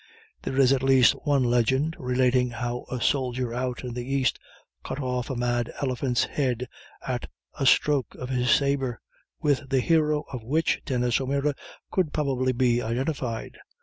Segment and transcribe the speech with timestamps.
[0.41, 4.39] There is at least one legend relating how a soldier out in the East
[4.83, 6.67] cut off a mad elephant's head
[7.07, 8.99] at a stroke of his sabre,
[9.43, 11.53] with the hero of which Denis O'Meara
[11.91, 13.59] could probably be identified.